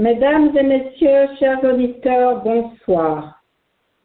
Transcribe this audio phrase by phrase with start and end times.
[0.00, 3.42] Mesdames et messieurs, chers auditeurs, bonsoir.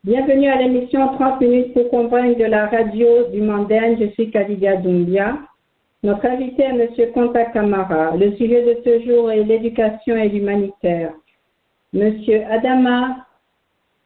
[0.03, 3.99] Bienvenue à l'émission 30 minutes pour convaincre de la radio du Mandaine.
[3.99, 5.37] Je suis Kadidia Doumbia.
[6.01, 7.11] Notre invité est M.
[7.13, 8.17] Conta Kamara.
[8.17, 11.13] Le sujet de ce jour est l'éducation et l'humanitaire.
[11.93, 13.27] Monsieur Adama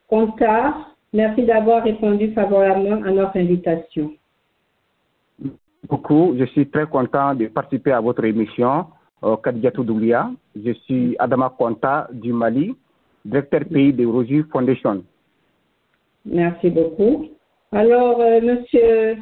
[0.09, 0.75] Conta,
[1.13, 4.11] merci d'avoir répondu favorablement à notre invitation.
[5.87, 6.35] Beaucoup.
[6.37, 8.87] Je suis très content de participer à votre émission,
[9.23, 9.35] euh.
[10.55, 12.75] Je suis Adama Conta du Mali,
[13.25, 15.03] directeur pays de Roger Foundation.
[16.25, 17.27] Merci beaucoup.
[17.71, 19.17] Alors, euh, Monsieur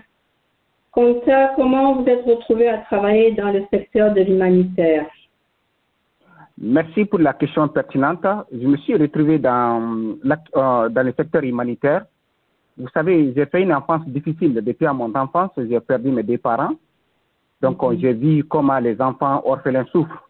[0.91, 5.05] Conta, comment vous êtes retrouvé à travailler dans le secteur de l'humanitaire?
[6.57, 8.25] Merci pour la question pertinente.
[8.51, 12.05] Je me suis retrouvé dans, euh, dans le secteur humanitaire.
[12.77, 14.53] Vous savez, j'ai fait une enfance difficile.
[14.53, 16.73] Depuis à mon enfance, j'ai perdu mes deux parents.
[17.61, 17.97] Donc, Mhm.
[17.99, 20.23] j'ai vu comment les enfants orphelins souffrent.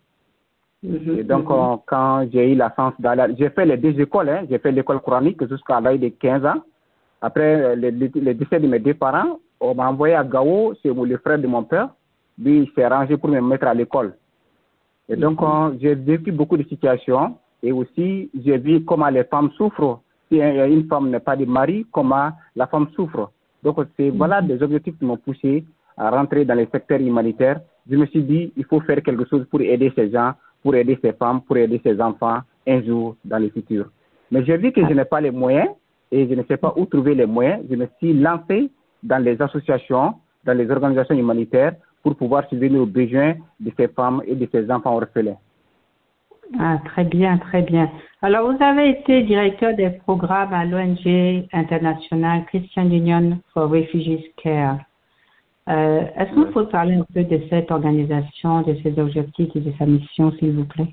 [0.84, 1.79] Mhm, Et donc, mhm.
[1.88, 4.45] quand j'ai eu la chance d'aller, j'ai fait les deux écoles, hein.
[4.49, 6.62] j'ai fait l'école coranique jusqu'à l'âge de 15 ans.
[7.21, 11.18] Après euh, le, décès de mes deux parents, on m'a envoyé à Gao, c'est le
[11.18, 11.90] frère de mon père.
[12.37, 14.13] Lui, il s'est rangé pour me mettre à l'école.
[15.09, 15.40] Et donc,
[15.79, 20.01] j'ai vécu beaucoup de situations et aussi, j'ai vu comment les femmes souffrent.
[20.29, 23.31] Si un- une femme n'est pas de mari, comment la femme souffre.
[23.63, 25.63] Donc, c'est voilà des objectifs qui m'ont poussé
[25.98, 27.60] à rentrer dans le secteur humanitaire.
[27.90, 30.98] Je me suis dit, il faut faire quelque chose pour aider ces gens, pour aider
[31.04, 33.90] ces femmes, pour aider ces enfants un jour dans le futur.
[34.32, 35.70] Mais j'ai vu que je n'ai pas les moyens
[36.12, 37.63] et je ne sais pas où trouver les moyens.
[37.70, 38.71] Je me suis lancé
[39.04, 44.21] dans les associations, dans les organisations humanitaires pour pouvoir subvenir aux besoins de ces femmes
[44.26, 45.37] et de ces enfants orphelins.
[46.59, 47.90] Ah, très bien, très bien.
[48.21, 54.80] Alors, vous avez été directeur des programmes à l'ONG internationale Christian Union for Refugees Care.
[55.68, 59.71] Euh, Est-ce vous pouvez parler un peu de cette organisation, de ses objectifs et de
[59.80, 60.91] sa mission, s'il vous plaît?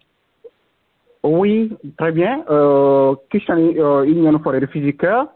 [1.22, 2.42] Oui, très bien.
[2.50, 5.26] Euh, Christian euh, Union for Refugee Care,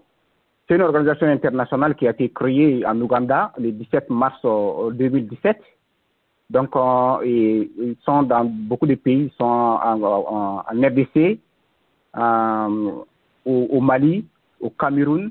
[0.66, 5.58] c'est une organisation internationale qui a été créée en Ouganda le 17 mars euh, 2017.
[6.48, 11.38] Donc, euh, et- ils sont dans beaucoup de pays, ils sont en, en, en RDC,
[12.16, 12.90] euh,
[13.44, 14.24] au, au Mali,
[14.60, 15.30] au Cameroun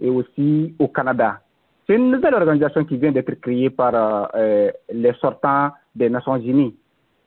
[0.00, 1.40] et aussi au Canada.
[1.86, 6.36] C'est une nouvelle organisation qui vient d'être créée par euh, euh, les sortants des Nations
[6.36, 6.74] Unies.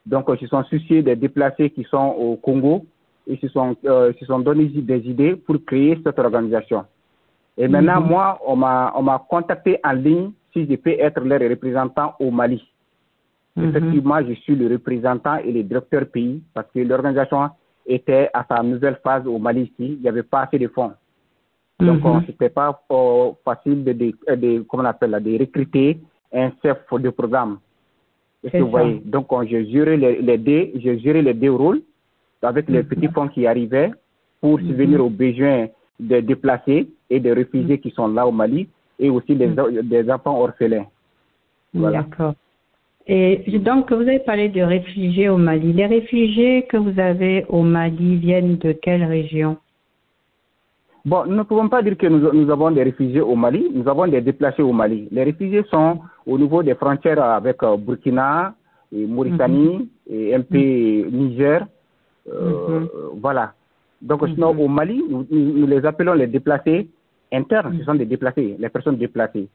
[0.06, 2.86] Donc, euh, ils se sont souciés des déplacés qui sont au Congo
[3.26, 6.86] et ils se sont, euh, ils se sont donné des idées pour créer cette organisation.
[7.58, 8.08] Et maintenant, Mhm.
[8.08, 12.32] moi, on m'a, on m'a contacté en ligne si je peux être leur représentant au
[12.32, 12.62] Mali.
[13.56, 13.70] Mhm.
[13.70, 17.50] Effectivement, je suis le représentant et le directeur pays parce que l'organisation
[17.86, 19.94] était à sa nouvelle phase au Mali ici.
[19.94, 20.92] Il n'y avait pas assez de fonds.
[21.80, 22.16] Donc, Mhm.
[22.16, 25.98] euh, c'était pas euh, facile de, de, de- comment on appelle, de recruter
[26.34, 27.60] un chef de programme.
[28.44, 29.02] Est-ce que vous voyez?
[29.06, 31.82] Donc, euh, j'ai géré les, les deux, j'ai les deux rôles
[32.42, 32.90] avec les Mhm.
[32.90, 33.92] petits fonds qui arrivaient
[34.42, 35.68] pour subvenir aux besoins
[36.00, 39.50] des déplacés et des réfugiés qui sont là au Mali et aussi des,
[39.84, 40.88] des enfants orphelins.
[41.74, 42.04] Voilà.
[42.04, 42.34] D'accord.
[43.08, 45.74] Et donc, vous avez parlé de réfugiés au Mali.
[45.74, 49.58] Les réfugiés que vous avez au Mali viennent de quelle région?
[51.10, 53.88] Bon, nous ne pouvons pas dire que nous, nous avons des réfugiés au Mali, nous
[53.88, 55.08] avons des déplacés au Mali.
[55.12, 58.54] Les réfugiés sont au niveau des frontières avec euh, Burkina,
[58.92, 60.58] et Mauritanie, et un peu
[61.20, 61.66] Niger.
[62.32, 62.86] euh,
[63.26, 63.54] Voilà.
[64.02, 65.26] Donc, sinon, au Mali, nous,
[65.68, 66.88] les appelons les déplacés
[67.32, 67.74] internes.
[67.80, 69.48] Ce sont des déplacés, les personnes déplacées.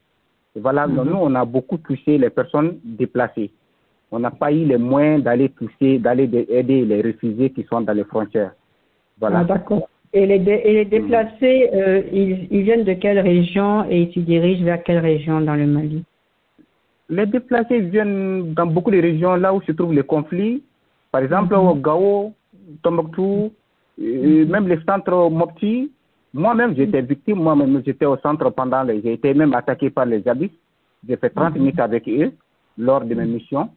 [0.55, 3.51] Et voilà, nous, on a beaucoup touché les personnes déplacées.
[4.11, 7.81] On n'a pas eu les moyens d'aller toucher, d'aller de- aider les réfugiés qui sont
[7.81, 8.53] dans les frontières.
[9.19, 9.39] Voilà.
[9.39, 9.89] Ah, d'accord.
[10.15, 14.13] Et les, dé- et les déplacés, euh, ils, ils viennent de quelle région et ils
[14.13, 16.03] se dirigent vers quelle région dans le Mali?
[17.09, 20.63] Les déplacés viennent dans beaucoup de régions là où se trouvent les conflits.
[21.11, 22.33] Par exemple, au Gao,
[22.81, 23.51] Tombouctou,
[24.01, 25.91] et même les centres Mopti.
[26.33, 27.37] Moi-même, j'étais victime.
[27.37, 29.01] Moi-même, j'étais au centre pendant les.
[29.01, 30.51] J'ai été même attaqué par les habits.
[31.07, 32.31] J'ai fait 30 minutes avec eux
[32.77, 33.69] lors de mes missions.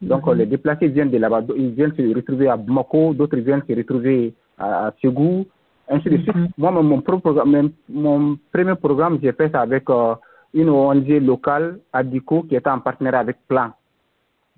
[0.00, 1.42] Donc, les déplacés viennent de là-bas.
[1.56, 5.46] Ils viennent se retrouver à Bamako, d'autres viennent se retrouver à, à Ségou,
[5.88, 6.34] ainsi de suite.
[6.58, 10.14] Moi, mon, mon propre programme- même mon premier programme, j'ai fait ça avec euh,
[10.54, 13.70] une ONG locale, Adico, qui était en partenariat avec Plan.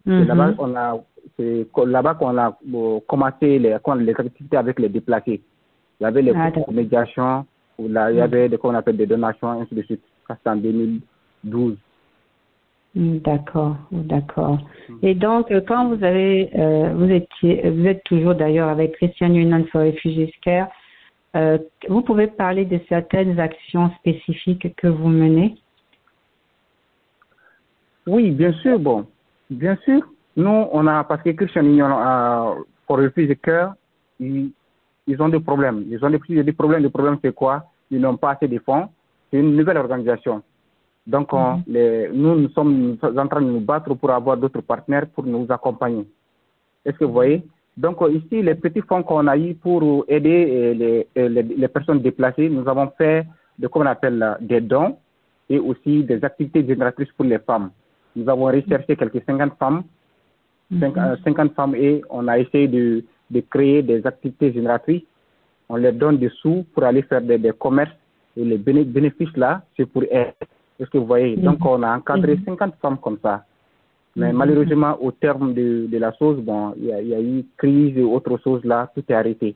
[0.05, 0.27] C'est Mhm.
[0.29, 0.99] là-bas qu'on a,
[1.87, 5.41] là-bas qu'on a euh, commencé les, les activités avec les déplacés.
[6.01, 7.45] Il y avait les Ah, de médiation,
[7.79, 10.03] où là, il y avait des, qu'on appelle des donations, ainsi de suite.
[10.29, 11.77] Ça, c'était en 2012.
[12.95, 14.59] Mm, D'accord, d'accord.
[15.03, 19.35] Et donc, euh, quand vous avez, euh, vous étiez, vous êtes toujours d'ailleurs avec Christian
[19.35, 20.69] Union for Refugees Care,
[21.37, 25.57] euh, vous pouvez parler de certaines actions spécifiques que vous menez?
[28.07, 29.07] Oui, bien sûr, bon.
[29.51, 30.01] Bien sûr.
[30.37, 32.55] Nous, on a, parce que Christian Union euh,
[32.87, 33.75] for Refugee Care,
[34.19, 34.53] ils,
[35.07, 35.85] ils ont des problèmes.
[35.89, 36.83] Ils ont des, des problèmes.
[36.83, 37.65] Le problème, c'est quoi?
[37.91, 38.89] Ils n'ont pas assez de fonds.
[39.31, 40.43] C'est une nouvelle organisation.
[41.07, 45.07] Donc, on, les, nous, nous sommes en train de nous battre pour avoir d'autres partenaires
[45.09, 46.07] pour nous accompagner.
[46.85, 47.45] Est-ce que vous voyez?
[47.77, 52.49] Donc, ici, les petits fonds qu'on a eu pour aider les, les, les, personnes déplacées,
[52.49, 53.27] nous avons fait
[53.59, 54.97] de qu'on appelle des dons
[55.51, 57.71] et aussi des activités génératrices pour les femmes.
[58.15, 59.83] Nous avons recherché quelques 50 femmes,
[60.81, 65.05] 50 femmes et on a essayé de, de créer des activités génératrices.
[65.69, 67.95] On leur donne des sous pour aller faire des, des commerces
[68.37, 70.33] et les bénéfices là, c'est pour elles.
[70.79, 71.37] Est-ce que vous voyez?
[71.37, 73.45] Donc, on a encadré 50 femmes comme ça.
[74.17, 77.45] Mais malheureusement, au terme de, de la chose, bon, il y, a, y, a eu
[77.59, 79.55] crise et autre chose là, tout est arrêté.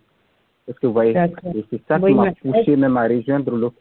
[0.69, 1.17] Est-ce que vous voyez?
[1.55, 3.77] Et c'est ça qui m'a poussé même à rejoindre l'autre.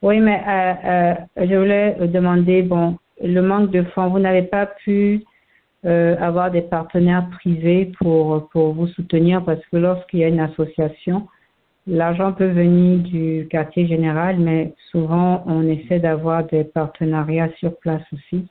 [0.00, 1.14] Oui, mais euh, euh,
[1.44, 5.24] je voulais demander, bon, le manque de fonds, vous n'avez pas pu
[5.84, 10.40] euh, avoir des partenaires privés pour, pour vous soutenir parce que lorsqu'il y a une
[10.40, 11.26] association,
[11.88, 18.02] l'argent peut venir du quartier général, mais souvent on essaie d'avoir des partenariats sur place
[18.12, 18.46] aussi.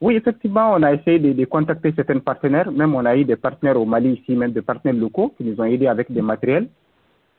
[0.00, 2.70] Oui, effectivement, on a essayé de, de, contacter certains partenaires.
[2.70, 5.58] Même on a eu des partenaires au Mali ici, même des partenaires locaux qui nous
[5.58, 6.68] ont aidés avec des matériels.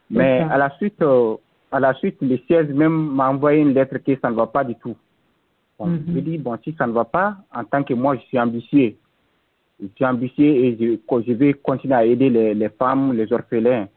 [0.10, 1.36] Mais à la suite, euh,
[1.72, 4.64] à la suite, le siège même m'a envoyé une lettre que ça ne va pas
[4.64, 4.96] du tout.
[5.78, 6.04] Bon, Mhm.
[6.16, 8.96] Je dis, bon, si ça ne va pas, en tant que moi, je suis ambitieux.
[9.80, 13.88] Je suis ambitieux et je, vais continuer à aider les, les femmes, les orphelins.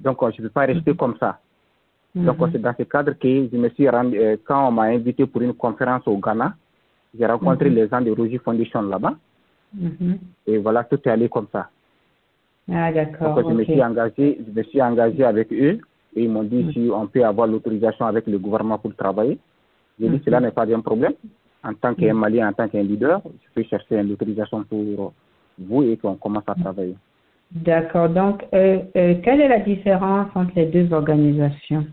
[0.00, 1.38] Donc, euh, je ne peux pas rester comme ça.
[2.14, 2.48] Donc, Mhm.
[2.52, 5.42] c'est dans ce cadre que je me suis rendu, euh, quand on m'a invité pour
[5.42, 6.54] une conférence au Ghana,
[7.18, 7.74] j'ai rencontré Mhm.
[7.76, 9.14] les gens de Roger Foundation là-bas.
[9.74, 10.18] Mhm.
[10.46, 11.68] Et voilà, tout est allé comme ça.
[12.70, 13.34] Ah, d'accord.
[13.36, 15.78] Donc, je me suis engagé, je me suis engagé avec eux
[16.16, 16.72] et ils m'ont dit Mhm.
[16.72, 19.38] si on peut avoir l'autorisation avec le gouvernement pour travailler.
[20.00, 21.12] J'ai dit cela n'est pas un problème.
[21.64, 22.12] En tant qu'un.
[22.14, 25.12] Malien, en tant qu'un leader, je peux chercher une autorisation pour
[25.58, 26.94] vous et qu'on commence à travailler.
[27.50, 28.08] D'accord.
[28.08, 31.86] Donc, euh, euh, quelle est la différence entre les deux organisations?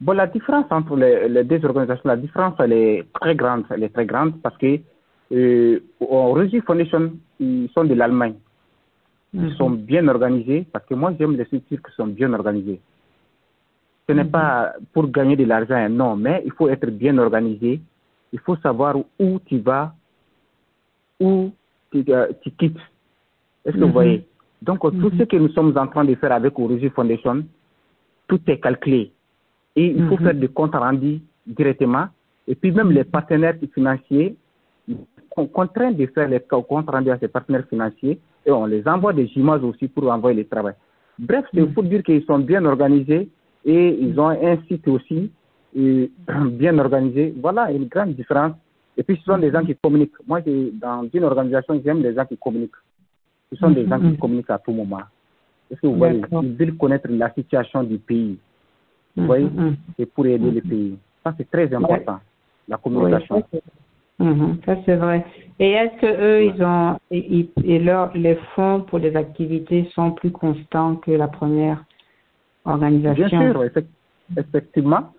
[0.00, 3.64] Bon, la différence entre les, les deux organisations, la différence, elle est très grande.
[3.70, 4.78] Elle est très grande parce que
[5.32, 5.80] euh,
[6.64, 8.34] Foundation, ils sont de l'Allemagne.
[9.34, 9.50] Ils Mhm.
[9.56, 12.80] sont bien organisés parce que moi, j'aime les structures qui sont bien organisées.
[14.08, 14.30] Ce n'est Mhm.
[14.30, 17.80] pas pour gagner de l'argent, non, mais il faut être bien organisé.
[18.32, 19.92] Il faut savoir où tu vas,
[21.20, 21.50] où
[21.90, 22.78] tu, euh, tu quittes.
[23.64, 23.86] Est-ce que Mhm.
[23.86, 24.24] vous voyez?
[24.62, 25.18] Donc, tout Mhm.
[25.18, 27.44] ce que nous sommes en train de faire avec Origi Foundation,
[28.28, 29.12] tout est calculé.
[29.78, 30.24] Et il faut Mhm.
[30.26, 31.18] faire des comptes rendus
[31.58, 32.06] directement.
[32.50, 34.34] Et puis même les partenaires financiers,
[35.36, 39.12] on contraint de faire les comptes rendus à ces partenaires financiers et on les envoie
[39.12, 40.74] des images aussi pour envoyer le travail.
[41.28, 41.72] Bref, c'est Mhm.
[41.74, 43.24] pour dire qu'ils sont bien organisés
[43.64, 45.30] et ils ont un site aussi
[46.62, 47.34] bien organisé.
[47.40, 48.54] Voilà une grande différence.
[48.96, 50.20] Et puis ce sont des gens qui communiquent.
[50.26, 50.40] Moi,
[50.84, 52.80] dans une organisation, j'aime les gens qui communiquent.
[53.52, 54.12] Ce sont des gens Mhm.
[54.14, 55.02] qui communiquent à tout moment.
[55.70, 56.20] Est-ce que vous voyez?
[56.42, 58.38] Ils veulent connaître la situation du pays.
[59.18, 59.26] Vous Mhm.
[59.26, 59.76] voyez Mhm.
[59.98, 60.96] C'est pour aider le pays.
[61.24, 62.20] Ça, c'est très important,
[62.68, 63.42] la communication.
[64.64, 65.24] Ça, c'est- vrai.
[65.58, 70.12] Et est-ce que eux, ils ont et, et- leur, les fonds pour les activités sont
[70.12, 71.84] plus constants que la première
[72.64, 73.38] organisation?
[73.40, 73.90] Bien sûr, effect-
[74.36, 75.12] effectivement.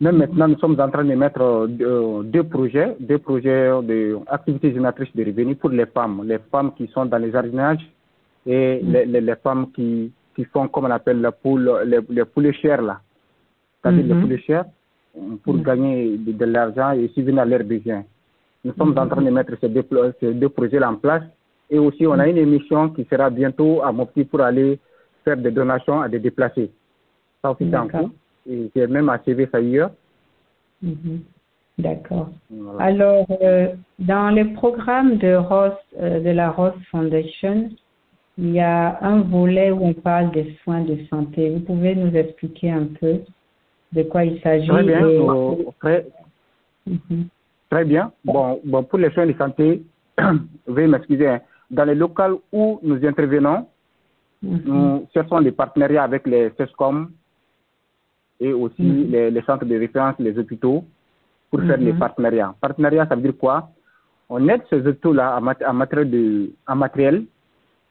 [0.00, 3.70] Même maintenant, nous sommes en train de mettre deux, deux projets, deux projets
[4.28, 7.84] d'activités génératrices de revenus pour les femmes, les femmes qui sont dans les jardinages
[8.46, 12.24] et les, les, les femmes qui, qui font, comme on appelle, la poule, les, les
[12.24, 13.00] poulets chers, là.
[13.82, 14.28] C'est-à-dire Mhm.
[14.28, 14.64] les chers,
[15.16, 15.62] euh, pour Mhm.
[15.62, 18.04] gagner de, de l'argent et subvenir à leurs besoins.
[18.64, 21.22] Nous sommes en train de mettre ces deux, pla- ces deux projets-là en place.
[21.70, 24.78] Et aussi, on a une émission qui sera bientôt à Mopti pour aller
[25.24, 26.70] faire des donations à des déplacés.
[27.42, 28.10] Ça aussi, c'est en cours.
[28.48, 29.90] Et j'ai même achevé ça hier.
[30.82, 31.20] Mhm.
[31.78, 32.30] D'accord.
[32.50, 32.84] Voilà.
[32.84, 33.68] Alors, euh,
[33.98, 37.70] dans les programmes de euh, de la Ross Foundation,
[38.36, 41.50] il y a un volet où on parle des soins de santé.
[41.50, 43.20] Vous pouvez nous expliquer un peu?
[43.92, 45.08] De quoi il s'agit Très bien.
[45.08, 46.06] et- très,
[46.86, 47.26] Mhm.
[47.70, 48.12] très bien.
[48.24, 49.82] Bon, bon, pour les soins de santé,
[50.66, 51.28] veuillez m'excuser.
[51.28, 51.40] hein.
[51.70, 53.66] Dans les locales où nous intervenons,
[54.42, 54.60] Mhm.
[54.66, 57.10] nous cherchons des partenariats avec les CESCOM
[58.40, 59.10] et aussi Mhm.
[59.10, 60.84] les, les centres de référence, les hôpitaux,
[61.50, 61.84] pour faire Mhm.
[61.86, 62.54] les partenariats.
[62.60, 63.68] Partenariat, ça veut dire quoi?
[64.30, 67.24] On aide ces hôpitaux-là en, mat- en matériel, de, en matériel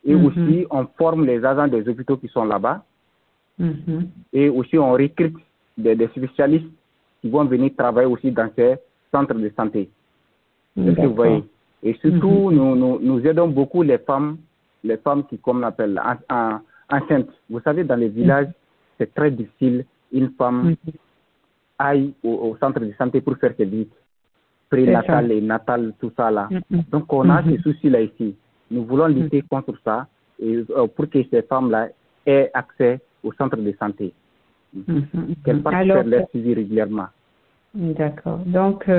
[0.05, 0.25] et Mhm.
[0.25, 2.83] aussi on forme les agents des hôpitaux qui sont là-bas
[3.59, 4.07] Mhm.
[4.33, 5.35] et aussi on recrute
[5.77, 6.67] des, des spécialistes
[7.21, 8.75] qui vont venir travailler aussi dans ces
[9.11, 9.89] centres de santé.
[10.75, 11.43] Que vous voyez
[11.83, 12.55] Et surtout, Mhm.
[12.55, 14.37] nous, nous, nous aidons beaucoup les femmes,
[14.83, 17.29] les femmes qui, comme on appelle, en, en- enceintes.
[17.49, 18.47] Vous savez, dans les villages,
[18.97, 19.85] c'est très difficile.
[20.11, 20.93] Une femme Mhm.
[21.79, 23.93] aille au, au centre de santé pour faire ses visites
[24.69, 26.47] prénatales et natales, tout ça là.
[26.49, 26.83] Mhm.
[26.91, 27.51] Donc, on a Mhm.
[27.57, 28.35] ces soucis-là ici.
[28.71, 30.07] Nous voulons lutter contre ça
[30.39, 30.63] et,
[30.95, 31.89] pour que ces femmes-là
[32.25, 34.13] aient accès au centre de santé.
[35.43, 37.07] Qu'elles passent faire leur suivi régulièrement.
[37.73, 38.39] D'accord.
[38.45, 38.89] Donc,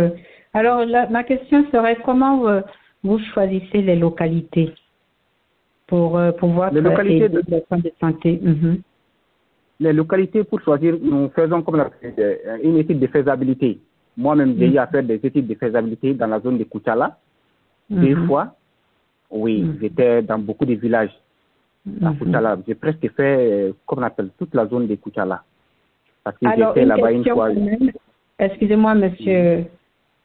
[0.55, 2.63] alors ma question serait comment
[3.03, 4.73] vous choisissez les localités
[5.87, 7.41] pour pouvoir les localités de...
[7.41, 8.41] de santé?
[8.43, 8.81] Mhm.
[9.81, 11.85] Les localités pour choisir, nous faisons comme
[12.63, 13.79] une étude de faisabilité.
[14.17, 14.79] Moi-même, j'ai eu mhm.
[14.79, 17.17] à faire des études de faisabilité dans la zone de Kuchala.
[17.89, 18.27] Deux mhm.
[18.27, 18.55] fois.
[19.31, 21.17] Oui, j'étais dans beaucoup de villages
[22.03, 22.57] à.
[22.67, 25.43] J'ai presque fait, comme on appelle, toute la zone de Kuchala.
[26.40, 27.50] Parce que j'étais là-bas une fois.
[28.38, 29.64] Excusez-moi, monsieur.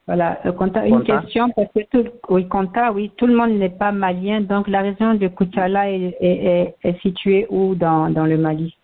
[0.06, 0.42] Voilà,
[0.86, 2.46] une question parce que tout, oui,
[2.94, 7.02] oui, tout le monde n'est pas malien, donc la région de Kuchala est, est, est,
[7.02, 8.76] située où dans, dans le Mali?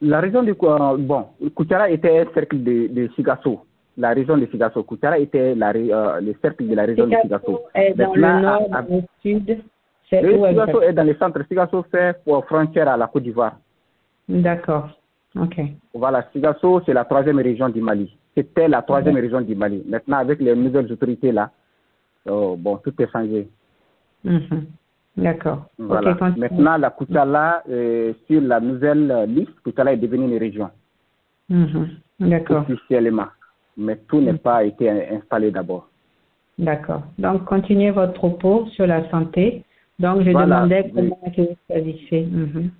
[0.00, 3.60] La région de bon, Kuchala était un cercle de, de Sigasso,
[3.98, 4.82] la région de Sigasso.
[4.84, 7.60] Kuchala était la, euh, le cercle de la région de Sigasso.
[7.74, 9.58] Est dans le nord, dans le sud.
[10.08, 11.42] C'est où Sigasso est dans le centre.
[11.46, 12.16] Sigasso fait
[12.46, 13.58] frontière à la Côte d'Ivoire.
[14.26, 14.88] D'accord.
[15.36, 15.60] Ok.
[15.94, 18.16] Voilà, Sigasso, c'est la troisième région du Mali.
[18.34, 19.82] C'était la troisième région du Mali.
[19.86, 21.50] Maintenant, avec les nouvelles autorités là,
[22.28, 23.48] oh, bon, tout est changé.
[24.24, 24.66] Mhm.
[25.16, 25.66] D'accord.
[25.78, 26.16] Voilà.
[26.36, 30.70] Maintenant, la Koutala, euh, sur la nouvelle liste, Koutala est devenue une région.
[31.48, 31.88] Mhm.
[32.20, 32.64] D'accord.
[32.68, 33.26] Officiellement.
[33.76, 35.88] Mais tout n'est pas été installé d'abord.
[36.58, 37.02] D'accord.
[37.18, 39.64] Donc, continuez votre propos sur la santé.
[39.98, 42.26] Donc, je demandais comment vous choisissez.
[42.26, 42.70] Mhm.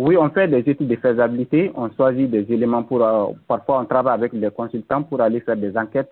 [0.00, 3.84] Oui, on fait des études de faisabilité, on choisit des éléments pour, euh, parfois on
[3.84, 6.10] travaille avec les consultants pour aller faire des enquêtes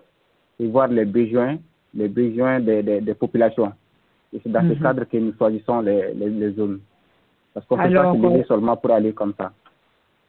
[0.59, 1.57] et voir les besoins,
[1.95, 3.73] les besoins des, des, populations.
[4.31, 4.79] Et c'est dans ce mhm.
[4.79, 6.81] cadre que nous choisissons les, les, zones.
[7.51, 9.51] Parce qu'on ne peut pas se seulement pour aller comme ça.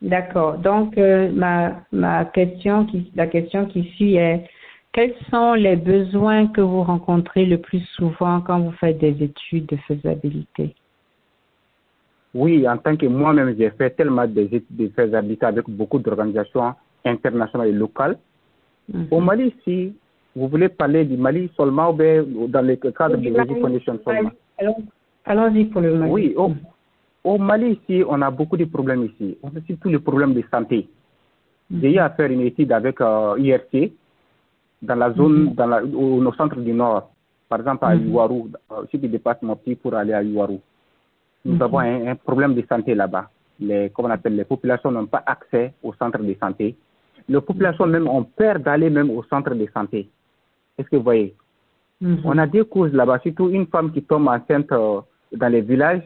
[0.01, 0.57] D'accord.
[0.57, 4.49] Donc, euh, ma, ma question qui, la question qui suit est,
[4.93, 9.67] quels sont les besoins que vous rencontrez le plus souvent quand vous faites des études
[9.67, 10.75] de faisabilité?
[12.35, 17.69] Oui, en tant que moi-même, j'ai fait tellement d'études de faisabilité avec beaucoup d'organisations internationales
[17.69, 18.19] et locales.
[18.93, 19.07] Mhm.
[19.11, 19.93] Au Mali, si
[20.37, 24.31] vous voulez parler du Mali seulement ou dans le cadre de la Condition seulement
[25.25, 26.13] Allons-y pour le Mali.
[26.13, 26.35] Oui,
[27.25, 29.37] au, Mali, ici, on a beaucoup de problèmes ici.
[29.43, 30.89] On a surtout les problèmes de santé.
[31.69, 31.81] Mhm.
[31.81, 33.93] J'ai eu à faire une étude avec euh, IRC
[34.83, 35.55] dans la zone, mhm.
[35.55, 37.11] dans la, au, au, centre du Nord.
[37.49, 40.61] Par exemple, à Iwaru, euh, si tu dépasses mon petit pour aller à Iwaru.
[41.45, 41.63] Nous mhm.
[41.63, 43.31] avons un, problème de santé là-bas.
[43.59, 46.77] Les, comment on appelle, les populations n'ont pas accès au centre de santé.
[47.29, 50.09] Les populations même ont peur d'aller même au centre de santé.
[50.79, 51.35] Est-ce que vous voyez?
[52.01, 52.21] Mhm.
[52.25, 55.01] On a deux causes là-bas, surtout une femme qui tombe enceinte euh,
[55.33, 56.03] dans les villages.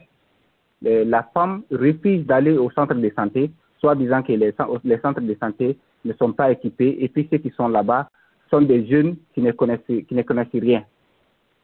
[0.82, 3.50] la femme refuse d'aller au centre de santé,
[3.80, 4.52] soit disant que les,
[4.84, 8.10] les, centres de santé ne sont pas équipés, et puis ceux qui sont là-bas
[8.50, 10.84] sont des jeunes qui ne connaissent, qui ne connaissent rien.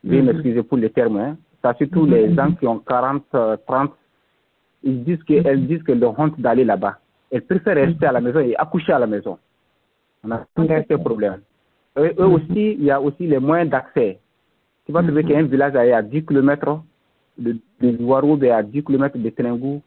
[0.02, 0.28] Veuillez mhm.
[0.28, 1.36] m'excuser pour le terme, hein.
[1.62, 2.36] Ça, surtout les mhm.
[2.36, 3.86] gens qui ont 40, 30, euh,
[4.82, 6.98] ils disent qu'elles disent que leur honte d'aller là-bas.
[7.30, 9.38] Elles préfèrent rester à la maison et accoucher à la maison.
[10.24, 11.40] On a tous ces problèmes.
[11.98, 12.32] Eux, mhm.
[12.32, 14.18] aussi, il y a aussi les moyens d'accès.
[14.86, 15.28] Tu vas trouver mhm.
[15.28, 16.82] qu'un village est à 10 km
[17.38, 19.82] de, de Ouarou à 10 km de Tenengou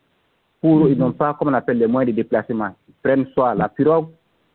[0.61, 2.73] pour, ils n'ont pas, comme on appelle, les moyens de déplacement.
[2.87, 4.07] Ils prennent soit la pirogue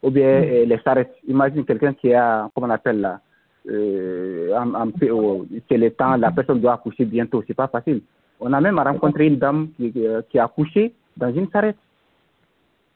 [0.03, 1.15] ou bien euh, les charrettes.
[1.27, 3.21] Imagine quelqu'un qui a, comme on appelle là,
[3.69, 8.03] euh, c'est le temps, la personne doit accoucher bientôt, c'est pas facile.
[8.41, 11.77] On a même rencontré une dame qui, euh, qui a accouché dans une charrette.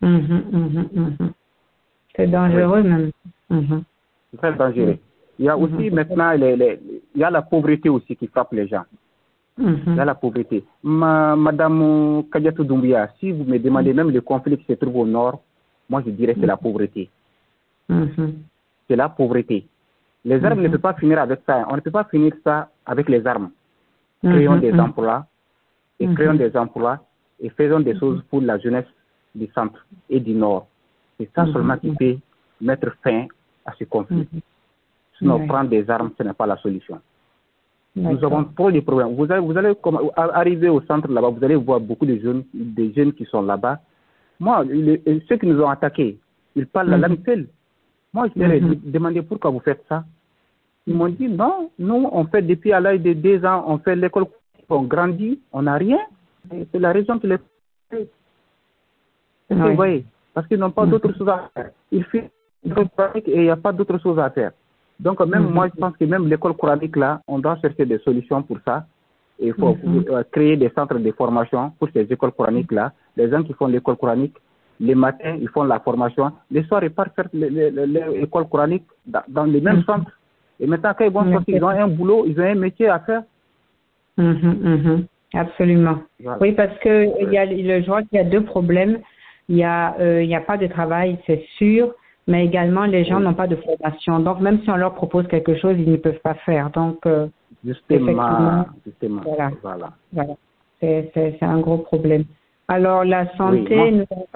[0.00, 1.32] Mhm, mhm, mhm.
[2.16, 3.10] C'est dangereux même.
[4.30, 4.98] C'est très dangereux.
[5.38, 6.80] Il y a aussi maintenant, les, les,
[7.14, 8.84] il y a la pauvreté aussi qui frappe les gens.
[9.58, 10.64] Il y a la pauvreté.
[10.82, 15.06] Ma, Madame Kadiatou Doumbia, si vous me demandez même le conflit qui se trouve au
[15.06, 15.42] nord,
[15.88, 17.10] moi je dirais que c'est la pauvreté.
[18.88, 19.66] C'est la pauvreté.
[20.24, 20.72] Les armes ne mhm.
[20.72, 21.66] peuvent pas finir avec ça.
[21.68, 23.50] On ne peut pas finir ça avec les armes.
[24.22, 24.80] Créons mhm, des mhm.
[24.80, 25.26] emplois
[25.98, 26.98] et créons des emplois
[27.40, 28.86] et faisons des choses pour la jeunesse
[29.34, 30.68] du centre et du nord.
[31.18, 32.16] C'est ça seulement qui peut
[32.60, 33.26] mettre fin
[33.66, 34.28] à ce conflit.
[35.18, 37.00] Sinon, prendre des armes, ce n'est pas la solution.
[37.94, 39.14] Nous avons trop de problèmes.
[39.14, 39.74] Vous allez, vous allez
[40.16, 43.80] arriver au centre là-bas, vous allez voir beaucoup de jeunes, des jeunes qui sont là-bas.
[44.40, 44.64] Moi,
[45.28, 46.18] ceux qui nous ont attaqués,
[46.56, 47.48] ils parlent la langue seule.
[48.12, 48.80] Moi, je leur ai mhm.
[48.84, 50.04] demandé pourquoi vous faites ça.
[50.86, 53.96] Ils m'ont dit non, nous, on fait depuis à l'âge de deux ans, on fait
[53.96, 54.26] l'école,
[54.68, 55.98] on grandit, on n'a rien.
[56.50, 57.38] C'est la raison qui les
[57.90, 58.08] fait.
[59.48, 60.04] Vous voyez
[60.34, 60.90] Parce qu'ils n'ont pas mhm.
[60.90, 61.70] d'autres choses à faire.
[61.90, 62.28] Ils font
[63.14, 64.52] et il n'y a pas d'autres choses à faire.
[65.00, 65.54] Donc, même mhm.
[65.54, 68.86] moi, je pense que même l'école coranique, là, on doit chercher des solutions pour ça.
[69.38, 72.92] Il faut euh, créer des centres de formation pour ces écoles coraniques, là.
[73.16, 74.36] Les gens qui font l'école coranique,
[74.82, 76.32] les matins, ils font la formation.
[76.50, 79.84] Les soirs, ils partent faire l'école coranique dans, les mêmes mm.
[79.84, 80.10] centres.
[80.58, 82.98] Et maintenant, quand ils vont sortir, ils ont un boulot, ils ont un métier à
[83.00, 83.22] faire.
[84.16, 85.06] Mhm, mhm.
[85.34, 85.98] Absolument.
[86.40, 88.98] Oui, parce que il y a, je vois qu'il y a deux problèmes.
[89.48, 91.94] Il y a, euh, n'y a pas de travail, c'est sûr,
[92.26, 94.20] mais également les gens n'ont pas de formation.
[94.20, 96.70] Donc même si on leur propose quelque chose, ils ne peuvent pas faire.
[96.70, 97.28] Donc euh,
[97.64, 99.50] justement, justement, voilà,
[100.12, 100.34] voilà.
[100.80, 102.24] C'est un gros problème.
[102.72, 104.26] Alors la santé, nous avons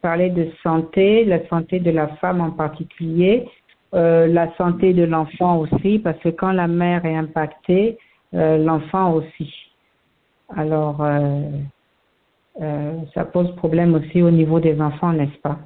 [0.00, 3.46] parlé, de santé, la santé de la femme en particulier,
[3.94, 7.96] euh, la santé de l'enfant aussi, parce que quand la mère est impactée,
[8.34, 9.54] euh, l'enfant aussi.
[10.56, 11.42] Alors, euh,
[13.14, 15.60] ça pose problème aussi au niveau des enfants, n'est-ce pas?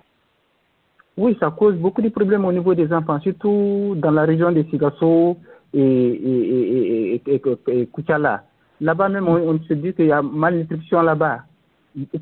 [1.17, 4.63] Oui, ça cause beaucoup de problèmes au niveau des enfants, surtout dans la région de
[4.65, 5.39] Sigasso
[5.73, 8.43] et, et, et, et, Kuchala.
[8.83, 11.45] Là-bas même, on, se dit qu'il y a malnutrition là-bas.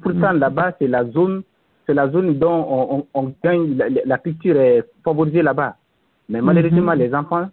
[0.03, 1.43] Pourtant, là-bas, c'est la zone,
[1.87, 5.77] c'est la zone dont on, on, gagne, la, culture est favorisée là-bas.
[6.29, 6.45] Mais mm-hmm.
[6.45, 7.49] malheureusement, les enfants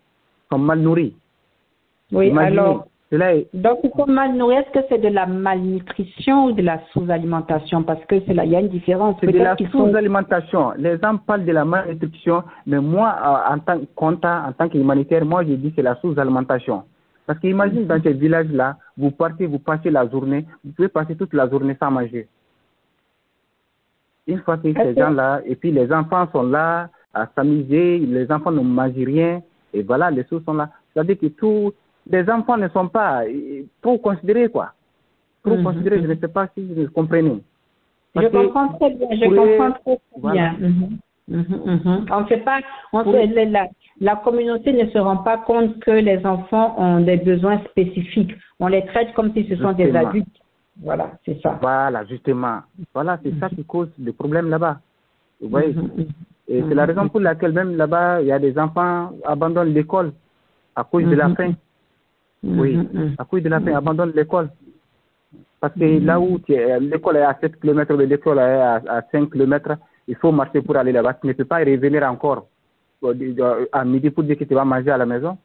[0.51, 1.15] sont mal nourris.
[2.11, 2.87] Oui, alors,
[3.53, 4.59] donc, mal nourrir.
[4.59, 7.83] Est-ce que c'est de la malnutrition ou de la sous-alimentation?
[7.83, 9.15] Parce que là, il y a une différence.
[9.19, 10.73] C'est de la sous-alimentation.
[10.77, 15.25] Les gens parlent de la malnutrition, mais moi, euh, en tant que en tant qu'humanitaire,
[15.25, 16.83] moi, je dis c'est la sous-alimentation.
[17.29, 21.31] Parce qu'imagine dans ces villages-là, vous partez, vous passez la journée, vous pouvez passer toute
[21.35, 22.27] la journée sans manger.
[24.25, 28.51] Une fois que ces gens-là, et puis les enfants sont là à s'amuser, les enfants
[28.51, 29.43] ne mangent rien,
[29.75, 30.71] et voilà, les sous sont là.
[30.91, 31.71] C'est-à-dire que tout,
[32.09, 33.21] les enfants ne sont pas
[33.83, 34.73] trop considérés, quoi.
[35.45, 35.65] Trop mhm.
[35.65, 37.43] considérés, je ne sais pas si vous comprenez.
[38.15, 40.55] je comprends très bien, je comprends très, bien.
[40.59, 40.97] Mhm.
[41.27, 42.59] Mhm, on fait pas,
[42.91, 43.67] on la,
[43.99, 48.33] la, communauté ne se rend pas compte que les enfants ont des besoins spécifiques.
[48.59, 50.27] On les traite comme si ce sont des adultes.
[50.81, 51.57] Voilà, c'est ça.
[51.61, 52.59] Voilà, justement.
[52.93, 54.79] Voilà, c'est ça qui cause des problèmes là-bas.
[55.41, 55.75] Vous voyez?
[56.47, 59.73] Et c'est la raison pour laquelle même là-bas, il y a des enfants qui abandonnent
[59.73, 60.13] l'école
[60.75, 61.53] à cause de la faim.
[62.43, 63.15] Oui, mm, mm, mm.
[63.17, 64.49] à cause de la faim, abandonne l'école.
[65.59, 66.39] Parce que là où
[66.79, 69.75] l'école est à 7 km, l'école est à, à 5 km,
[70.07, 71.15] il faut marcher pour aller là-bas.
[71.15, 72.58] Tu ne peux pas revenir encore euh,
[73.71, 75.37] à midi pour dire que tu vas manger à la maison.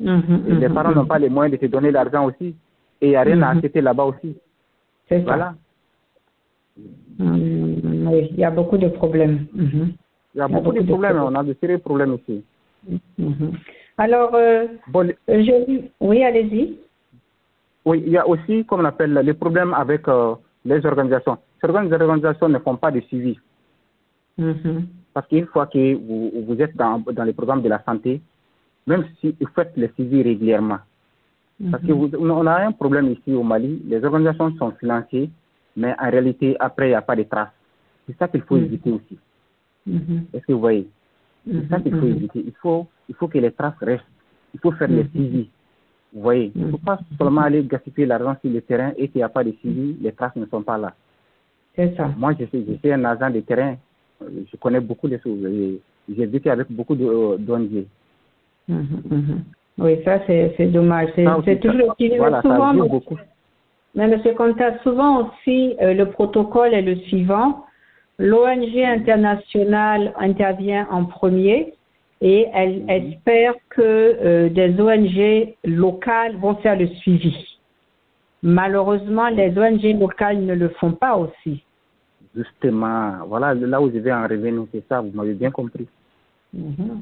[0.00, 2.54] les parents n'ont pas les moyens de te donner l'argent aussi.
[3.00, 4.36] Et il n'y a rien à acheter là-bas aussi.
[5.08, 5.54] C'est voilà.
[7.18, 9.46] oui, il y a beaucoup de problèmes.
[9.54, 11.18] Il y a beaucoup, de, problèmes.
[11.18, 12.44] On a de sérieux problèmes ici.
[13.98, 16.78] Alors, euh, euh oui, allez-y.
[17.86, 21.38] Oui, il y a aussi, comme on appelle, les problèmes avec euh, les organisations.
[21.60, 23.38] Certaines organisations ne font pas de suivi.
[25.16, 28.20] Parce qu'une fois que vous, vous êtes dans, dans les programmes de la santé,
[28.86, 30.80] même si vous faites le suivi régulièrement,
[31.70, 32.16] parce que mm-hmm.
[32.16, 35.30] vous, on a un problème ici au Mali, les organisations sont financées,
[35.74, 37.48] mais en réalité, après, il n'y a pas de traces.
[38.06, 38.64] C'est ça qu'il faut mm-hmm.
[38.66, 39.18] éviter aussi.
[40.34, 40.86] Est-ce que vous voyez?
[41.46, 42.42] C'est ça qu'il faut éviter.
[42.44, 44.04] Il faut il faut que les traces restent.
[44.52, 45.10] Il faut faire les mhm.
[45.10, 45.50] suivis.
[46.12, 49.18] Vous voyez, il ne faut pas seulement aller gaspiller l'argent sur le terrain et qu'il
[49.18, 50.94] n'y a pas de suivi, les traces ne sont pas là.
[51.74, 52.10] C'est ça.
[52.16, 53.76] Moi, je suis, je suis un agent de terrain.
[54.20, 55.38] Je connais beaucoup de choses.
[56.08, 57.86] J'ai vécu avec beaucoup d'ONG.
[58.68, 59.44] Mhm, mhm.
[59.78, 61.10] Oui, ça, c'est dommage.
[61.44, 62.74] C'est toujours voilà, souvent.
[62.74, 63.18] beaucoup.
[63.94, 64.20] Mais M.
[64.36, 67.64] Conta, souvent aussi, euh, le protocole est le suivant.
[68.18, 71.74] L'ONG internationale intervient en premier
[72.20, 72.90] et elle mhm.
[72.90, 77.34] espère que euh, des ONG locales vont faire le suivi.
[78.42, 81.62] Malheureusement, les ONG locales ne le font pas aussi.
[82.36, 85.86] Justement, voilà là où je vais en revenir, c'est ça, vous m'avez bien compris.
[86.52, 87.00] Mhm.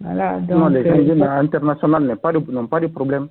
[0.00, 3.28] Voilà, donc, non, les euh, internationales n'ont pas, de, pas de problème.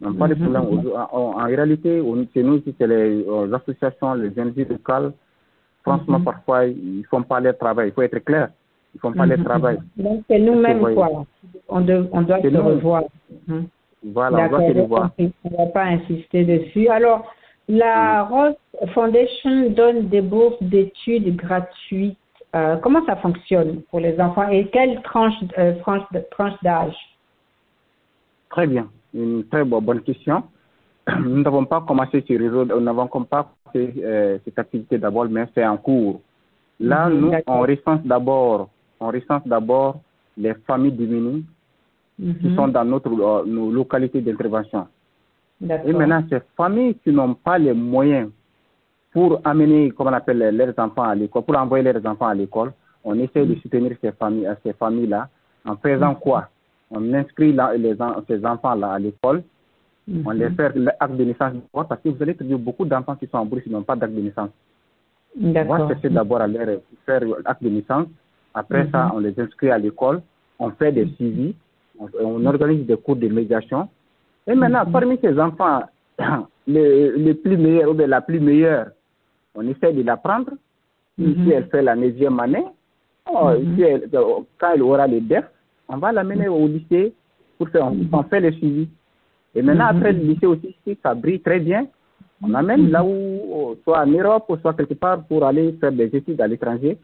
[0.00, 0.52] N'ont pas de mhm.
[0.52, 0.92] problème.
[1.12, 5.12] En, réalité, chez nous, c'est les, euh, associations, les ONG locales.
[5.82, 7.88] Franchement, parfois, ils ne font pas leur travail.
[7.88, 8.48] Il faut être clair.
[8.94, 9.44] Ils font pas le mhm.
[9.44, 9.78] travail.
[9.96, 11.26] Donc c'est nous-mêmes quoi.
[11.68, 13.02] On, on doit se revoir.
[13.46, 13.66] Mhm.
[14.04, 15.10] Voilà, on doit se revoir.
[15.18, 16.88] On ne va pas insister dessus.
[16.88, 17.26] Alors,
[17.68, 18.54] la Rose
[18.92, 22.18] Foundation donne des bourses d'études gratuites.
[22.54, 26.94] Euh, comment ça fonctionne pour les enfants et quelle tranche, euh, tranche, d'âge?
[28.50, 30.44] Très bien, une très bonne question.
[31.20, 35.46] Nous n'avons pas commencé ce réseau, nous n'avons pas commencé euh, cette activité d'abord, mais
[35.54, 36.20] c'est en cours.
[36.80, 40.00] Là, mhm, nous, on recense d'abord on recense d'abord
[40.36, 41.42] les familles diminuées
[42.18, 42.56] qui mhm.
[42.56, 44.86] sont dans notre, nos localités d'intervention.
[45.62, 48.30] Et maintenant, ces familles qui n'ont pas les moyens
[49.12, 52.72] pour amener, comme on appelle, leurs enfants à l'école, pour envoyer leurs enfants à l'école,
[53.04, 53.60] on essaie de mhm.
[53.60, 55.28] soutenir ces familles, ces familles-là
[55.64, 56.18] en faisant mhm.
[56.18, 56.48] quoi?
[56.90, 57.96] On inscrit les,
[58.28, 59.42] ces enfants-là à l'école,
[60.24, 63.38] on les fait l'acte de naissance, parce que vous allez trouver beaucoup d'enfants qui sont
[63.38, 64.50] en Bruxelles qui n'ont pas d'acte de naissance.
[65.40, 68.06] On va chercher d'abord à leur faire l'acte de naissance,
[68.52, 69.12] après ça, mhm.
[69.14, 70.22] on les inscrit à l'école,
[70.58, 71.54] on fait des suivis,
[71.98, 73.88] on, organise des cours de médiation.
[74.46, 74.92] Et maintenant, mhm.
[74.92, 75.80] parmi ces enfants
[76.66, 78.88] le, le plus meilleur ou bien la plus meilleure,
[79.54, 80.50] on essaie de l'apprendre.
[81.18, 81.44] Mhm.
[81.44, 82.64] Si elle fait la neuvième année,
[83.30, 83.76] oh, Mhm.
[83.76, 84.08] si elle-
[84.58, 85.44] quand elle aura les DEF,
[85.88, 87.12] on va l'amener au lycée
[87.58, 88.08] pour faire, Mhm.
[88.12, 88.88] on fait le suivi.
[89.54, 89.96] Et maintenant, Mhm.
[89.96, 91.86] après le lycée aussi, si ça brille très bien,
[92.42, 95.92] on amène là où, euh, soit en Europe, ou soit quelque part pour aller faire
[95.92, 96.98] des études à l'étranger.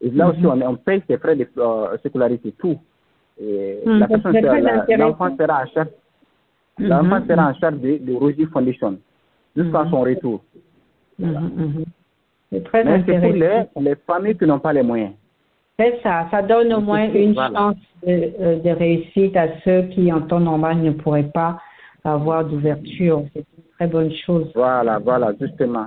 [0.00, 0.62] Et là aussi, Mhm.
[0.62, 2.76] on, on paye ses frais de euh, scolarité, tout.
[3.40, 3.98] Et Mhm.
[4.00, 5.88] la personne, la- l'enfant sera en charge,
[6.78, 7.26] l'enfant Mhm.
[7.28, 8.98] sera en charge de, de Rosie Foundation
[9.56, 9.90] jusqu'à Mhm.
[9.90, 10.40] son retour.
[12.50, 15.12] C'est très Mais c'est pour les, les familles qui n'ont pas les moyens.
[15.78, 17.58] C'est ça, ça donne au moins une voilà.
[17.58, 21.58] chance de, euh, de réussite à ceux qui, en temps normal, ne pourraient pas
[22.04, 23.24] avoir d'ouverture.
[23.32, 24.52] C'est une très bonne chose.
[24.54, 25.86] Voilà, voilà, justement.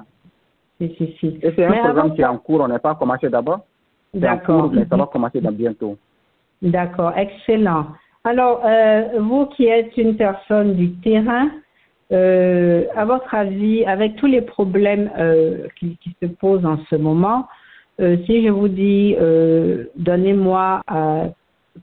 [0.80, 1.28] Si, si, si.
[1.42, 3.62] Et c'est un Mais programme avant qui est en cours, on n'est pas commencé d'abord.
[4.14, 4.72] D'accord.
[4.74, 5.98] mais ça va commencer dans bientôt.
[6.62, 7.88] D'accord, excellent.
[8.28, 11.50] Alors, euh, vous qui êtes une personne du terrain,
[12.12, 16.98] euh, à votre avis, avec tous les problèmes euh, qui, qui se posent en ce
[16.98, 17.48] moment,
[18.00, 19.16] si je vous dis,
[19.96, 20.84] donnez-moi,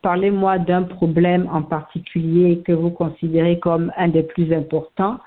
[0.03, 5.19] parlez-moi d'un problème en particulier que vous considérez comme un des plus importants,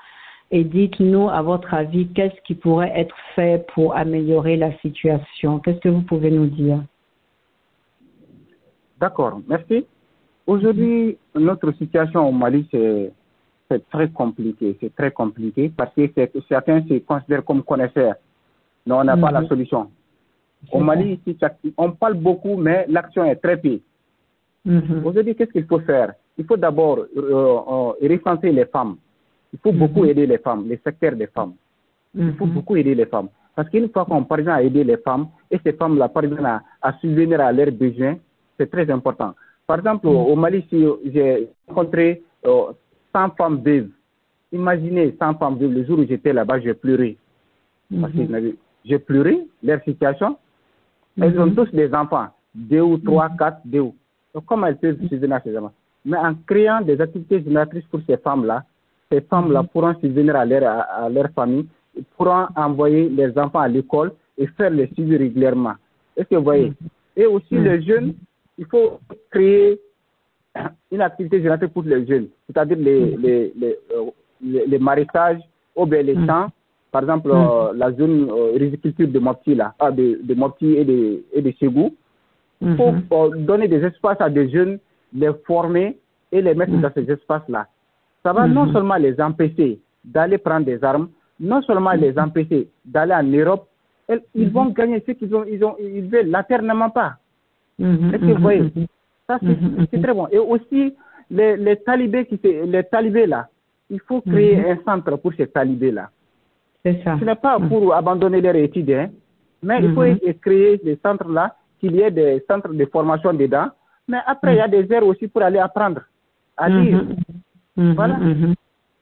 [0.50, 5.80] et dites-nous, à votre avis, qu'est-ce qui pourrait être fait pour améliorer la situation Qu'est-ce
[5.80, 6.80] que vous pouvez nous dire?
[8.98, 9.84] D'accord, merci.
[10.48, 13.12] Aujourd'hui, notre situation au Mali, c'est
[13.90, 14.78] très compliqué.
[14.80, 16.08] C'est très compliqué parce que
[16.48, 18.14] certains se considèrent comme connaisseurs.
[18.86, 19.48] Mais on n'a pas la Mhm.
[19.48, 19.90] solution.
[20.72, 21.36] Au Mali, ici,
[21.76, 23.78] on parle beaucoup, mais l'action est très peu.
[24.64, 25.04] Mhm.
[25.04, 26.14] Aujourd'hui, qu'est-ce qu'il faut faire?
[26.38, 28.96] Il faut d'abord euh, euh, recenser les femmes.
[29.52, 30.10] Il faut beaucoup Mhm.
[30.10, 31.52] aider les femmes, les secteurs des femmes.
[32.14, 33.28] Il faut beaucoup aider les femmes.
[33.54, 36.92] Parce qu'une fois qu'on parvient à aider les femmes, et ces femmes-là parviennent à, à
[37.00, 38.16] subvenir à leurs besoins,
[38.56, 39.34] c'est très important.
[39.68, 42.72] Par exemple, au au Mali, si j'ai rencontré euh,
[43.14, 43.90] 100 femmes veuves,
[44.50, 47.18] imaginez 100 femmes veuves, le jour où j'étais là-bas, j'ai pleuré.
[48.00, 48.28] Parce Mhm.
[48.30, 48.54] j'avais-
[48.86, 50.36] j'ai pleuré, leur situation.
[51.20, 51.54] Elles ont Mhm.
[51.56, 53.80] tous des enfants, deux ou trois, quatre, deux.
[53.80, 53.94] ou-
[54.34, 55.72] Donc, comment elles peuvent subvenir à ces enfants?
[56.04, 58.64] Mais en créant des activités génératrices pour ces femmes-là,
[59.10, 61.66] ces femmes-là pourront subvenir à leur, à, à leur famille,
[62.16, 65.74] pourront envoyer les enfants à l'école et faire les suivi régulièrement.
[66.16, 66.72] Est-ce que vous voyez?
[67.16, 68.14] Et aussi les jeunes,
[68.58, 68.98] il faut
[69.30, 69.78] créer
[70.90, 74.10] une activité génératrice pour les jeunes, c'est-à-dire les, les, les, euh,
[74.42, 75.40] les, les maraîchages
[75.76, 76.48] ou bien les champs.
[76.90, 77.36] Par exemple, Mhm.
[77.36, 81.42] euh, la zone euh, riziculture de Mopti, là, ah, de, de Mopti et de, et
[81.42, 81.94] de Ségou.
[82.60, 83.02] Il faut Mhm.
[83.12, 84.78] euh, donner des espaces à des jeunes,
[85.12, 85.96] les former
[86.32, 87.66] et les mettre dans ces espaces-là.
[88.24, 88.72] Ça va non Mhm.
[88.72, 93.68] seulement les empêcher d'aller prendre des armes, non seulement les empêcher d'aller en Europe,
[94.08, 97.18] elles- ils vont gagner ce qu'ils ont, ils ont, ils veulent, laternement pas.
[97.78, 98.14] Mhm.
[98.14, 98.86] Est-ce que vous voyez Mhm.
[99.26, 99.46] Ça, c'est
[99.96, 100.02] Mhm.
[100.02, 100.26] très bon.
[100.30, 100.94] Et aussi,
[101.30, 103.48] les, les talibés, qui, les talibés là,
[103.90, 104.64] il faut créer Mhm.
[104.70, 106.10] un centre pour ces talibés là.
[106.84, 107.16] C'est ça.
[107.20, 109.10] Ce n'est pas pour abandonner leurs études, hein,
[109.62, 110.34] mais il faut Mhm.
[110.40, 113.68] créer des centres là, qu'il y ait des centres de formation dedans.
[114.08, 116.00] Mais après, il y a des heures aussi pour aller apprendre
[116.56, 117.02] à lire.
[117.76, 117.84] Mhm.
[117.84, 117.94] Mhm.
[117.94, 118.16] Voilà.
[118.16, 118.54] Mhm.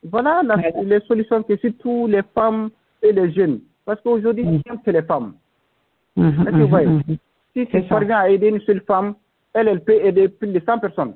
[0.05, 2.71] Voilà la- les solutions que surtout les femmes
[3.03, 3.61] et les jeunes.
[3.85, 4.63] Parce qu'aujourd'hui, Mhm.
[4.85, 5.33] c'est les femmes.
[6.17, 6.27] Mhm.
[6.29, 6.87] Est-ce que vous voyez?
[6.89, 7.03] Mhm.
[7.57, 9.15] Si C'est parviens à aider une seule femme,
[9.55, 11.15] elle, elle peut aider plus de 100 personnes.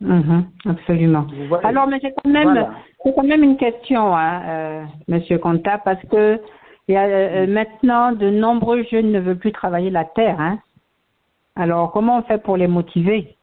[0.00, 0.46] Mhm.
[0.66, 1.24] Absolument.
[1.62, 2.70] Alors, mais j'ai quand même, Voilà.
[3.16, 6.40] quand même une question, hein, euh, Monsieur Conta, parce que
[6.88, 10.40] il y a, euh, maintenant de nombreux jeunes ne veulent plus travailler la terre.
[10.40, 10.58] Hein.
[11.54, 13.36] Alors, comment on fait pour les motiver?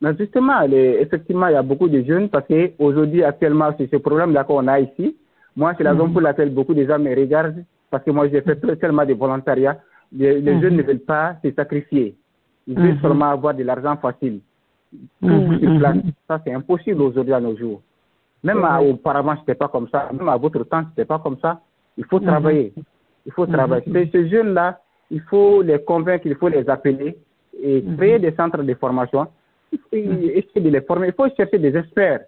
[0.00, 3.96] Mais justement, les- effectivement, il y a beaucoup de jeunes parce qu'aujourd'hui, actuellement, c'est ce
[3.96, 5.16] problème-là qu'on a ici.
[5.56, 6.00] Moi, c'est la Mhm.
[6.00, 9.04] raison pour laquelle beaucoup de gens me regardent parce que moi, j'ai fait très- tellement
[9.06, 9.78] de volontariat.
[10.12, 10.60] Les, les Mhm.
[10.62, 12.14] jeunes ne veulent pas se sacrifier.
[12.66, 13.00] Ils veulent Mhm.
[13.02, 14.40] seulement avoir de l'argent facile.
[15.20, 15.96] Tout Mhm, sur place.
[16.28, 17.82] Ça, c'est impossible aujourd'hui à nos jours.
[18.42, 20.08] Même à- auparavant, ce n'était pas comme ça.
[20.12, 21.60] Même à votre temps, ce n'était pas comme ça.
[21.98, 22.72] Il faut travailler.
[23.26, 23.84] Il faut travailler.
[23.92, 27.16] Ces, ces jeunes-là, il faut les convaincre, il faut les appeler
[27.60, 29.26] et créer des centres de formation.
[29.92, 29.98] Et
[30.38, 31.08] essayer de les former.
[31.08, 32.20] Il faut chercher des experts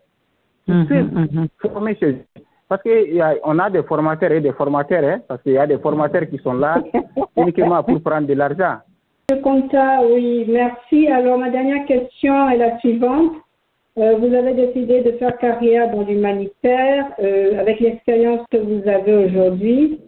[0.66, 1.48] peuvent mhm.
[1.60, 2.24] former ces jeunes.
[2.68, 6.28] Parce qu'on a des formateurs et des formateurs, hein, parce qu'il y a des formateurs
[6.28, 6.82] qui sont là
[7.36, 8.78] uniquement pour prendre de l'argent.
[9.42, 11.08] Conta, oui, merci.
[11.08, 13.32] Alors, ma dernière question est la suivante.
[13.98, 17.06] Euh, vous avez décidé de faire carrière dans l'humanitaire.
[17.18, 20.00] Euh, avec l'expérience que vous avez aujourd'hui,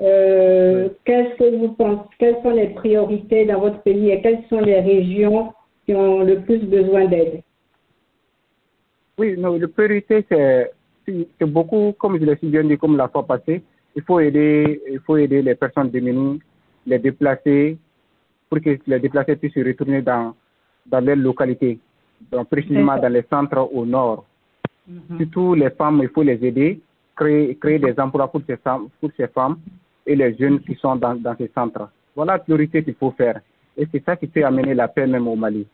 [0.00, 4.60] euh, qu'est-ce que vous pensez, quelles sont les priorités dans votre pays et quelles sont
[4.60, 5.52] les régions
[5.86, 7.42] qui ont le plus besoin d'aide?
[9.18, 10.72] Oui, non, la priorité, c'est
[11.06, 13.62] c'est beaucoup, comme je l'ai si bien dit, comme la fois passée,
[13.94, 16.40] il faut aider, il faut aider les personnes démunies,
[16.86, 17.76] les déplacés,
[18.48, 20.34] pour que les déplacés puissent se retourner dans,
[20.86, 21.78] dans leur localité,
[22.30, 24.24] donc précisément dans les centres au nord.
[24.88, 25.18] Mhm.
[25.18, 26.80] Surtout les femmes, il faut les aider,
[27.16, 29.58] créer, créer des emplois pour ces, femmes, pour ces femmes
[30.06, 31.88] et les jeunes qui sont dans, dans ces centres.
[32.14, 33.40] Voilà la priorité qu'il faut faire.
[33.76, 35.66] Et c'est ça qui peut amener la paix même au Mali.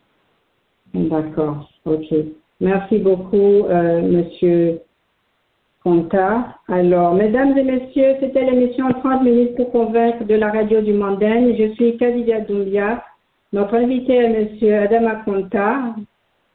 [0.93, 2.13] D'accord, ok.
[2.61, 4.81] Merci beaucoup, euh, Monsieur
[5.83, 6.55] Conta.
[6.67, 11.55] Alors, mesdames et messieurs, c'était l'émission 30 minutes pour convaincre de la radio du Mandaine.
[11.57, 13.03] Je suis Kadidia Doumbia.
[13.53, 15.95] Notre invité est Monsieur Adama Conta.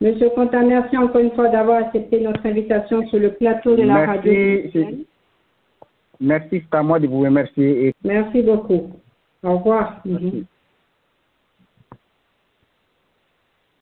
[0.01, 4.07] Monsieur Conta, merci encore une fois d'avoir accepté notre invitation sur le plateau de la
[4.07, 4.33] radio.
[4.33, 5.07] Du
[6.21, 7.95] Merci, c'est à moi de vous remercier.
[8.05, 8.91] Merci beaucoup.
[9.43, 10.01] Au revoir.
[10.05, 10.47] Merci.